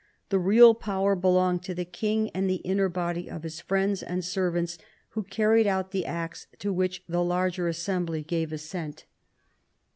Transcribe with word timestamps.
The 0.29 0.39
real 0.39 0.73
power 0.73 1.15
belonged 1.15 1.61
to 1.65 1.75
the 1.75 1.85
king 1.85 2.31
and 2.31 2.49
the 2.49 2.55
inner 2.63 2.89
body 2.89 3.29
of 3.29 3.43
his 3.43 3.59
friends 3.61 4.01
and 4.01 4.25
servants, 4.25 4.79
who 5.09 5.21
carried 5.21 5.67
out 5.67 5.91
the 5.91 6.07
acts 6.07 6.47
to 6.57 6.73
which 6.73 7.03
the 7.07 7.23
larger 7.23 7.67
assembly 7.67 8.23
gave 8.23 8.51
assent. 8.51 9.05